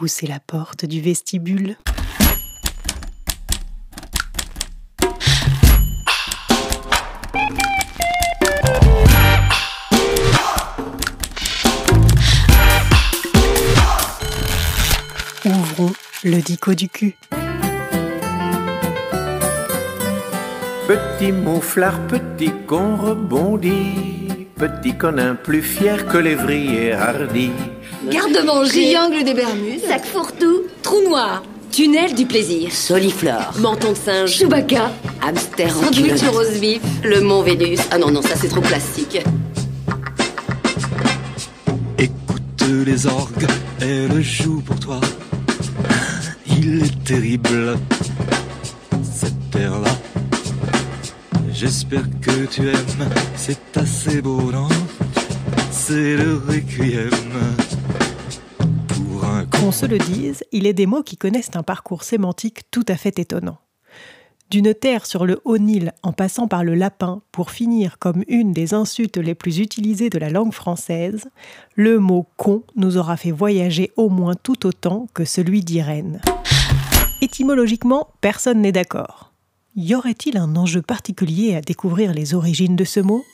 poussé 0.00 0.26
la 0.26 0.40
porte 0.40 0.86
du 0.86 1.02
vestibule. 1.02 1.76
Ouvrons 15.44 15.92
le 16.24 16.40
dico 16.40 16.72
du 16.72 16.88
cul. 16.88 17.14
Petit 20.88 21.30
mouflard, 21.30 22.06
petit 22.06 22.52
con 22.66 22.96
rebondit, 22.96 24.19
petit 24.60 24.94
conin 24.94 25.36
plus 25.36 25.62
fier 25.62 26.06
que 26.06 26.18
lévrier 26.18 26.92
hardi. 26.92 27.50
Garde-manger, 28.10 28.92
Triangle 28.92 29.24
des 29.24 29.32
Bermudes. 29.32 29.80
sac 29.88 30.04
fourre-tout, 30.04 30.64
trou 30.82 31.00
noir, 31.02 31.42
tunnel 31.70 32.14
du 32.14 32.26
plaisir, 32.26 32.70
Soliflore, 32.70 33.54
menton 33.58 33.92
de 33.92 33.96
singe, 33.96 34.30
Chewbacca, 34.32 34.90
hamster 35.26 35.74
en 35.74 35.84
sandwich 35.84 36.22
rose 36.30 36.58
vif, 36.60 36.82
le 37.02 37.22
mont 37.22 37.42
Vénus. 37.42 37.80
Ah 37.90 37.96
non, 37.96 38.10
non, 38.10 38.20
ça 38.20 38.36
c'est 38.36 38.48
trop 38.48 38.60
classique. 38.60 39.22
Écoute 41.96 42.62
les 42.84 43.06
orgues, 43.06 43.46
elle 43.80 44.20
joue 44.20 44.60
pour 44.60 44.78
toi. 44.78 45.00
Il 46.46 46.84
est 46.84 47.04
terrible, 47.04 47.78
cet 49.02 49.58
air-là. 49.58 49.99
J'espère 51.60 52.04
que 52.22 52.46
tu 52.46 52.66
aimes, 52.70 53.10
c'est 53.36 53.76
assez 53.76 54.22
beau, 54.22 54.50
non 54.50 54.66
C'est 55.70 56.16
le 56.16 56.36
requiem 56.36 57.10
pour 58.88 59.24
un 59.26 59.44
Qu'on 59.44 59.70
se 59.70 59.84
le 59.84 59.98
dise, 59.98 60.42
il 60.52 60.66
est 60.66 60.72
des 60.72 60.86
mots 60.86 61.02
qui 61.02 61.18
connaissent 61.18 61.50
un 61.56 61.62
parcours 61.62 62.02
sémantique 62.02 62.62
tout 62.70 62.86
à 62.88 62.96
fait 62.96 63.18
étonnant. 63.18 63.58
D'une 64.50 64.72
terre 64.72 65.04
sur 65.04 65.26
le 65.26 65.42
Haut-Nil 65.44 65.92
en 66.02 66.14
passant 66.14 66.48
par 66.48 66.64
le 66.64 66.74
lapin 66.74 67.20
pour 67.30 67.50
finir 67.50 67.98
comme 67.98 68.24
une 68.26 68.54
des 68.54 68.72
insultes 68.72 69.18
les 69.18 69.34
plus 69.34 69.58
utilisées 69.58 70.08
de 70.08 70.18
la 70.18 70.30
langue 70.30 70.54
française, 70.54 71.28
le 71.74 71.98
mot 71.98 72.26
con 72.38 72.62
nous 72.74 72.96
aura 72.96 73.18
fait 73.18 73.32
voyager 73.32 73.92
au 73.98 74.08
moins 74.08 74.34
tout 74.34 74.64
autant 74.66 75.08
que 75.12 75.26
celui 75.26 75.60
d'Irène. 75.60 76.22
Étymologiquement, 77.20 78.08
personne 78.22 78.62
n'est 78.62 78.72
d'accord. 78.72 79.29
Y 79.76 79.94
aurait-il 79.94 80.36
un 80.36 80.56
enjeu 80.56 80.82
particulier 80.82 81.54
à 81.54 81.60
découvrir 81.60 82.12
les 82.12 82.34
origines 82.34 82.74
de 82.74 82.84
ce 82.84 82.98
mot? 83.00 83.24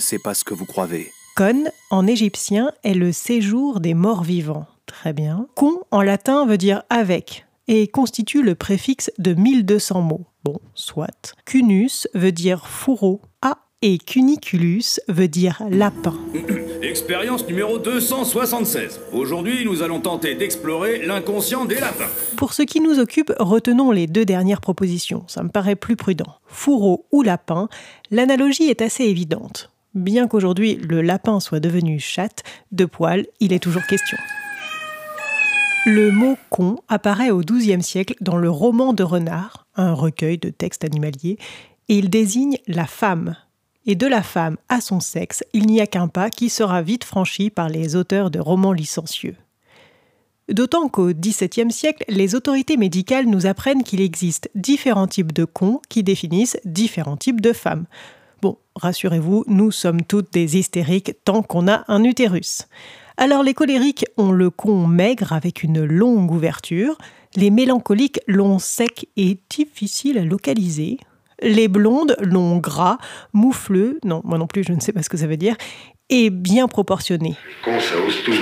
C'est 0.00 0.22
pas 0.22 0.34
ce 0.34 0.44
que 0.44 0.54
vous 0.54 0.64
croyez. 0.64 1.10
Kon, 1.36 1.64
en 1.90 2.06
égyptien, 2.06 2.72
est 2.84 2.94
le 2.94 3.12
séjour 3.12 3.80
des 3.80 3.92
morts 3.92 4.22
vivants. 4.22 4.66
Très 4.86 5.12
bien. 5.12 5.46
Con, 5.54 5.80
en 5.90 6.00
latin, 6.00 6.46
veut 6.46 6.58
dire 6.58 6.84
avec 6.88 7.46
et 7.68 7.88
constitue 7.88 8.42
le 8.42 8.54
préfixe 8.54 9.10
de 9.18 9.34
1200 9.34 10.00
mots. 10.00 10.24
Bon, 10.44 10.58
soit. 10.74 11.34
Cunus 11.44 12.08
veut 12.14 12.32
dire 12.32 12.68
fourreau. 12.68 13.20
Ah, 13.42 13.58
et 13.82 13.98
cuniculus 13.98 15.00
veut 15.08 15.28
dire 15.28 15.60
lapin. 15.68 16.14
Expérience 16.82 17.46
numéro 17.46 17.78
276. 17.78 19.00
Aujourd'hui, 19.12 19.64
nous 19.64 19.82
allons 19.82 20.00
tenter 20.00 20.34
d'explorer 20.34 21.04
l'inconscient 21.04 21.64
des 21.64 21.76
lapins. 21.76 22.08
Pour 22.36 22.52
ce 22.52 22.62
qui 22.62 22.80
nous 22.80 22.98
occupe, 22.98 23.32
retenons 23.38 23.90
les 23.90 24.06
deux 24.06 24.24
dernières 24.24 24.60
propositions. 24.60 25.24
Ça 25.26 25.42
me 25.42 25.48
paraît 25.48 25.76
plus 25.76 25.96
prudent. 25.96 26.36
Fourreau 26.46 27.06
ou 27.12 27.22
lapin, 27.22 27.68
l'analogie 28.10 28.64
est 28.64 28.82
assez 28.82 29.04
évidente. 29.04 29.70
Bien 29.94 30.28
qu'aujourd'hui 30.28 30.76
le 30.76 31.00
lapin 31.00 31.40
soit 31.40 31.60
devenu 31.60 31.98
chatte, 31.98 32.42
de 32.72 32.84
poil, 32.84 33.26
il 33.40 33.52
est 33.52 33.62
toujours 33.62 33.86
question. 33.86 34.18
Le 35.86 36.10
mot 36.10 36.36
con 36.50 36.76
apparaît 36.88 37.30
au 37.30 37.40
XIIe 37.40 37.82
siècle 37.82 38.16
dans 38.20 38.36
le 38.36 38.50
roman 38.50 38.92
de 38.92 39.02
Renard, 39.02 39.66
un 39.76 39.94
recueil 39.94 40.36
de 40.36 40.50
textes 40.50 40.84
animaliers, 40.84 41.38
et 41.88 41.96
il 41.96 42.10
désigne 42.10 42.58
la 42.66 42.86
femme. 42.86 43.36
Et 43.86 43.94
de 43.94 44.06
la 44.06 44.22
femme 44.22 44.56
à 44.68 44.80
son 44.80 44.98
sexe, 44.98 45.44
il 45.52 45.66
n'y 45.66 45.80
a 45.80 45.86
qu'un 45.86 46.08
pas 46.08 46.28
qui 46.28 46.48
sera 46.48 46.82
vite 46.82 47.04
franchi 47.04 47.50
par 47.50 47.68
les 47.68 47.94
auteurs 47.94 48.32
de 48.32 48.40
romans 48.40 48.72
licencieux. 48.72 49.36
D'autant 50.48 50.88
qu'au 50.88 51.12
XVIIe 51.12 51.70
siècle, 51.70 52.04
les 52.08 52.34
autorités 52.34 52.76
médicales 52.76 53.26
nous 53.26 53.46
apprennent 53.46 53.84
qu'il 53.84 54.00
existe 54.00 54.50
différents 54.54 55.06
types 55.06 55.32
de 55.32 55.44
cons 55.44 55.80
qui 55.88 56.02
définissent 56.02 56.58
différents 56.64 57.16
types 57.16 57.40
de 57.40 57.52
femmes. 57.52 57.86
Bon, 58.42 58.58
rassurez-vous, 58.74 59.44
nous 59.46 59.70
sommes 59.70 60.02
toutes 60.02 60.32
des 60.32 60.56
hystériques 60.56 61.14
tant 61.24 61.42
qu'on 61.42 61.68
a 61.68 61.84
un 61.88 62.04
utérus. 62.04 62.66
Alors 63.16 63.42
les 63.42 63.54
colériques 63.54 64.04
ont 64.16 64.30
le 64.30 64.50
con 64.50 64.86
maigre 64.86 65.32
avec 65.32 65.62
une 65.62 65.84
longue 65.84 66.30
ouverture, 66.30 66.98
les 67.34 67.50
mélancoliques 67.50 68.20
l'ont 68.26 68.58
sec 68.58 69.08
et 69.16 69.38
difficile 69.48 70.18
à 70.18 70.24
localiser, 70.24 70.98
les 71.40 71.68
blondes 71.68 72.16
l'ont 72.20 72.56
gras, 72.58 72.98
moufleux, 73.32 73.98
non, 74.04 74.20
moi 74.24 74.38
non 74.38 74.46
plus 74.46 74.64
je 74.64 74.72
ne 74.72 74.80
sais 74.80 74.92
pas 74.92 75.02
ce 75.02 75.08
que 75.08 75.16
ça 75.16 75.26
veut 75.26 75.36
dire, 75.36 75.56
et 76.08 76.30
bien 76.30 76.68
proportionné. 76.68 77.36
Con, 77.64 77.78
ça 77.80 77.94
ose 78.06 78.22
tout? 78.24 78.32
Et 78.32 78.36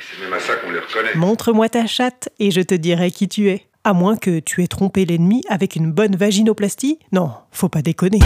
c'est 0.00 0.22
même 0.22 0.32
à 0.32 0.40
ça 0.40 0.54
qu'on 0.56 0.70
les 0.70 0.80
reconnaît. 0.80 1.14
Montre-moi 1.14 1.68
ta 1.68 1.86
chatte 1.86 2.28
et 2.38 2.50
je 2.50 2.60
te 2.60 2.74
dirai 2.74 3.10
qui 3.10 3.28
tu 3.28 3.48
es. 3.48 3.66
À 3.84 3.92
moins 3.92 4.16
que 4.16 4.40
tu 4.40 4.64
aies 4.64 4.66
trompé 4.66 5.04
l'ennemi 5.04 5.42
avec 5.48 5.76
une 5.76 5.92
bonne 5.92 6.16
vaginoplastie 6.16 6.98
Non, 7.12 7.30
faut 7.52 7.68
pas 7.68 7.82
déconner. 7.82 8.18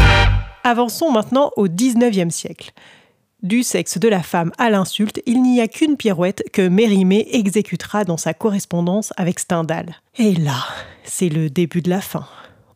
Avançons 0.65 1.11
maintenant 1.11 1.51
au 1.57 1.69
19e 1.69 2.31
siècle. 2.31 2.73
Du 3.43 3.63
sexe 3.63 3.99
de 3.99 4.09
la 4.09 4.23
femme 4.23 4.53
à 4.59 4.71
l'insulte, 4.71 5.21
il 5.27 5.43
n'y 5.43 5.61
a 5.61 5.69
qu'une 5.69 5.97
pirouette 5.97 6.45
que 6.53 6.67
Mérimée 6.67 7.27
exécutera 7.33 8.05
dans 8.05 8.19
sa 8.19 8.35
correspondance 8.35 9.13
avec 9.17 9.39
Stendhal. 9.39 9.97
Et 10.17 10.35
là, 10.35 10.65
c'est 11.05 11.31
le 11.31 11.49
début 11.49 11.81
de 11.81 11.91
la 11.91 12.01
fin. 12.01 12.27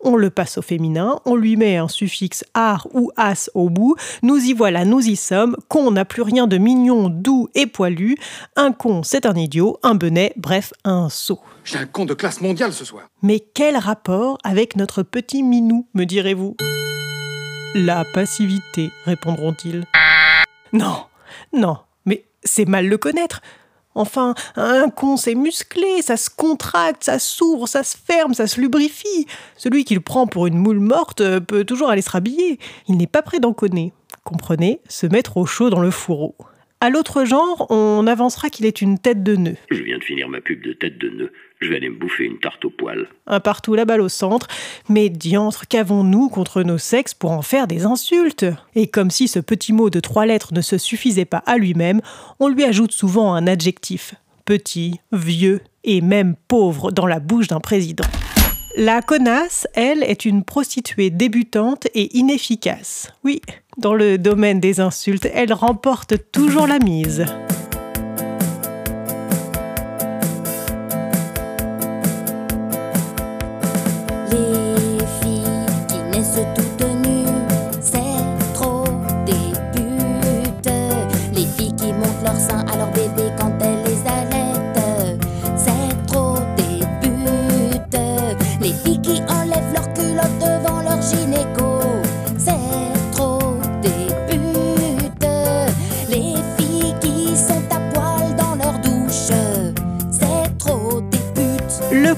On 0.06 0.16
le 0.16 0.28
passe 0.28 0.58
au 0.58 0.62
féminin, 0.62 1.18
on 1.24 1.34
lui 1.34 1.56
met 1.56 1.78
un 1.78 1.88
suffixe 1.88 2.44
ar 2.52 2.86
ou 2.92 3.10
as 3.16 3.50
au 3.54 3.70
bout, 3.70 3.96
nous 4.22 4.36
y 4.36 4.52
voilà, 4.52 4.84
nous 4.84 5.00
y 5.00 5.16
sommes, 5.16 5.56
con 5.68 5.90
n'a 5.90 6.04
plus 6.04 6.20
rien 6.20 6.46
de 6.46 6.58
mignon, 6.58 7.08
doux 7.08 7.48
et 7.54 7.66
poilu, 7.66 8.16
un 8.54 8.72
con 8.72 9.02
c'est 9.02 9.24
un 9.24 9.34
idiot, 9.34 9.78
un 9.82 9.94
benet, 9.94 10.34
bref, 10.36 10.74
un 10.84 11.08
sot. 11.08 11.40
J'ai 11.64 11.78
un 11.78 11.86
con 11.86 12.04
de 12.04 12.12
classe 12.12 12.42
mondiale 12.42 12.74
ce 12.74 12.84
soir. 12.84 13.04
Mais 13.22 13.40
quel 13.40 13.78
rapport 13.78 14.36
avec 14.44 14.76
notre 14.76 15.02
petit 15.02 15.42
minou, 15.42 15.86
me 15.94 16.04
direz-vous? 16.04 16.54
La 17.74 18.04
passivité, 18.12 18.90
répondront-ils. 19.06 19.86
Non, 20.74 21.06
non, 21.54 21.78
mais 22.04 22.26
c'est 22.42 22.68
mal 22.68 22.88
le 22.88 22.98
connaître. 22.98 23.40
Enfin, 23.94 24.34
un 24.56 24.90
con, 24.90 25.16
c'est 25.16 25.34
musclé, 25.34 26.02
ça 26.02 26.16
se 26.16 26.28
contracte, 26.30 27.04
ça 27.04 27.18
s'ouvre, 27.18 27.68
ça 27.68 27.82
se 27.82 27.96
ferme, 27.96 28.34
ça 28.34 28.46
se 28.46 28.60
lubrifie. 28.60 29.26
Celui 29.56 29.84
qui 29.84 29.94
le 29.94 30.00
prend 30.00 30.26
pour 30.26 30.46
une 30.46 30.58
moule 30.58 30.80
morte 30.80 31.20
euh, 31.20 31.40
peut 31.40 31.64
toujours 31.64 31.90
aller 31.90 32.02
se 32.02 32.10
rhabiller. 32.10 32.58
Il 32.88 32.96
n'est 32.96 33.06
pas 33.06 33.22
prêt 33.22 33.40
d'en 33.40 33.52
connaître. 33.52 33.94
Comprenez, 34.24 34.80
se 34.88 35.06
mettre 35.06 35.36
au 35.36 35.46
chaud 35.46 35.70
dans 35.70 35.80
le 35.80 35.90
fourreau. 35.90 36.34
À 36.84 36.90
l'autre 36.90 37.24
genre, 37.24 37.66
on 37.70 38.06
avancera 38.06 38.50
qu'il 38.50 38.66
est 38.66 38.82
une 38.82 38.98
tête 38.98 39.22
de 39.22 39.36
nœud. 39.36 39.56
Je 39.70 39.82
viens 39.82 39.96
de 39.96 40.04
finir 40.04 40.28
ma 40.28 40.42
pub 40.42 40.62
de 40.62 40.74
tête 40.74 40.98
de 40.98 41.08
nœud. 41.08 41.32
Je 41.62 41.70
vais 41.70 41.76
aller 41.76 41.88
me 41.88 41.98
bouffer 41.98 42.24
une 42.24 42.38
tarte 42.38 42.62
au 42.66 42.68
poil. 42.68 43.08
Un 43.26 43.40
partout 43.40 43.74
la 43.74 43.86
balle 43.86 44.02
au 44.02 44.10
centre. 44.10 44.48
Mais 44.90 45.08
diantre, 45.08 45.66
qu'avons-nous 45.66 46.28
contre 46.28 46.62
nos 46.62 46.76
sexes 46.76 47.14
pour 47.14 47.30
en 47.30 47.40
faire 47.40 47.66
des 47.66 47.86
insultes? 47.86 48.44
Et 48.74 48.86
comme 48.86 49.10
si 49.10 49.28
ce 49.28 49.38
petit 49.38 49.72
mot 49.72 49.88
de 49.88 49.98
trois 49.98 50.26
lettres 50.26 50.52
ne 50.52 50.60
se 50.60 50.76
suffisait 50.76 51.24
pas 51.24 51.42
à 51.46 51.56
lui-même, 51.56 52.02
on 52.38 52.48
lui 52.48 52.64
ajoute 52.64 52.92
souvent 52.92 53.32
un 53.32 53.46
adjectif. 53.46 54.14
Petit, 54.44 55.00
vieux 55.10 55.62
et 55.84 56.02
même 56.02 56.36
pauvre 56.48 56.92
dans 56.92 57.06
la 57.06 57.18
bouche 57.18 57.46
d'un 57.46 57.60
président. 57.60 58.04
La 58.76 59.02
connasse, 59.02 59.68
elle, 59.74 60.02
est 60.02 60.24
une 60.24 60.42
prostituée 60.42 61.08
débutante 61.08 61.86
et 61.94 62.18
inefficace. 62.18 63.12
Oui, 63.22 63.40
dans 63.78 63.94
le 63.94 64.18
domaine 64.18 64.60
des 64.60 64.80
insultes, 64.80 65.28
elle 65.32 65.52
remporte 65.52 66.14
toujours 66.32 66.66
la 66.66 66.78
mise. 66.78 67.24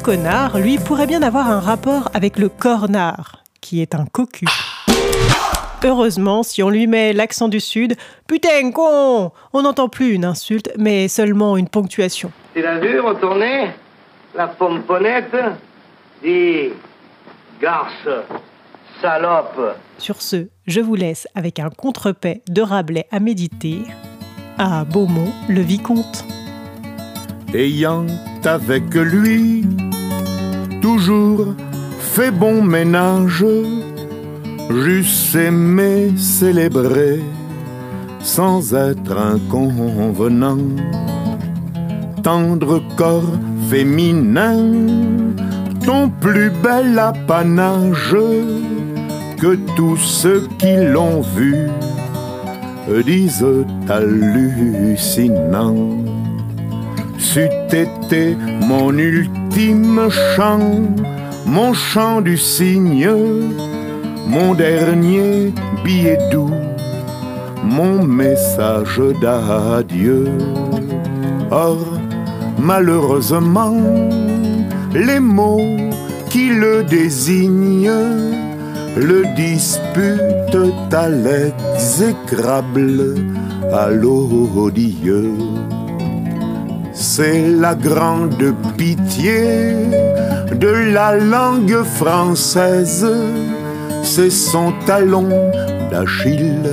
Connard, 0.07 0.61
lui, 0.61 0.79
pourrait 0.79 1.09
bien 1.09 1.21
avoir 1.21 1.51
un 1.51 1.59
rapport 1.59 2.11
avec 2.15 2.39
le 2.39 2.49
cornard, 2.49 3.43
qui 3.61 3.83
est 3.83 3.93
un 3.93 4.07
cocu. 4.07 4.47
Heureusement, 5.83 6.45
si 6.45 6.63
on 6.63 6.71
lui 6.71 6.87
met 6.87 7.13
l'accent 7.13 7.49
du 7.49 7.59
Sud, 7.59 7.97
putain 8.29 8.71
con 8.71 9.33
On 9.53 9.63
n'entend 9.63 9.89
plus 9.89 10.13
une 10.13 10.25
insulte, 10.25 10.71
mais 10.79 11.09
seulement 11.09 11.57
une 11.57 11.69
ponctuation. 11.69 12.31
Tu 12.55 12.63
l'as 12.63 12.79
vu 12.79 13.01
retourner 13.01 13.73
La 14.37 14.47
pomponnette 14.47 15.35
Dis, 16.23 16.69
garce, 17.61 18.09
salope. 19.03 19.77
Sur 19.99 20.23
ce, 20.23 20.47
je 20.69 20.81
vous 20.81 20.95
laisse 20.95 21.27
avec 21.35 21.59
un 21.59 21.69
contrepet 21.69 22.43
de 22.49 22.63
Rabelais 22.63 23.09
à 23.11 23.19
méditer. 23.19 23.81
À 24.57 24.85
Beaumont, 24.85 25.33
le 25.49 25.63
vicomte. 25.63 26.25
Ayant 27.53 28.07
avec 28.45 28.95
lui 28.95 29.65
toujours 30.87 31.49
fait 31.99 32.31
bon 32.31 32.63
ménage, 32.63 33.45
j'eusse 34.71 35.35
aimé 35.35 36.13
célébrer 36.17 37.25
sans 38.21 38.73
être 38.73 39.19
inconvenant. 39.19 40.65
Tendre 42.23 42.81
corps 42.97 43.35
féminin, 43.69 44.63
ton 45.85 46.09
plus 46.09 46.53
bel 46.63 46.97
apanage 47.01 48.17
que 49.41 49.59
tous 49.75 49.97
ceux 49.97 50.47
qui 50.61 50.77
l'ont 50.77 51.21
vu 51.37 51.67
disent 53.05 53.65
hallucinant. 53.89 55.75
C'eût 57.19 57.49
été 57.73 58.37
mon 58.61 58.97
ultime 58.97 60.09
chant, 60.35 60.61
mon 61.47 61.73
chant 61.73 62.21
du 62.21 62.37
cygne, 62.37 63.09
mon 64.27 64.55
dernier 64.55 65.53
billet 65.85 66.19
doux, 66.31 66.51
mon 67.65 68.05
message 68.05 69.01
d'adieu. 69.21 70.29
Or, 71.51 71.79
malheureusement, 72.59 73.77
les 74.95 75.21
mots 75.21 75.91
qui 76.31 76.49
le 76.49 76.85
désignent 76.85 77.91
le 78.97 79.25
disputent 79.37 80.93
à 80.93 81.09
l'exécrable, 81.09 83.15
à 83.73 83.91
l'odieux. 83.91 85.33
C'est 86.99 87.51
la 87.51 87.75
grande 87.75 88.55
pitié 88.79 89.75
de 90.59 90.93
la 90.93 91.15
langue 91.17 91.83
française, 91.83 93.07
c'est 94.03 94.31
son 94.31 94.73
talon 94.87 95.29
d'Achille 95.91 96.73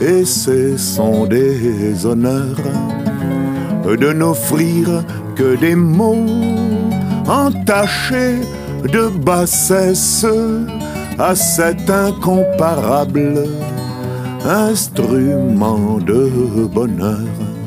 et 0.00 0.24
c'est 0.24 0.76
son 0.76 1.26
déshonneur 1.26 2.56
de 3.86 4.12
n'offrir 4.12 5.04
que 5.36 5.54
des 5.56 5.76
mots 5.76 6.26
entachés 7.28 8.40
de 8.92 9.08
bassesse 9.08 10.26
à 11.16 11.36
cet 11.36 11.88
incomparable 11.88 13.44
instrument 14.44 15.98
de 15.98 16.66
bonheur. 16.66 17.57